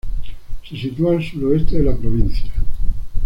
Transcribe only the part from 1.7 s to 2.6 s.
de la provincia.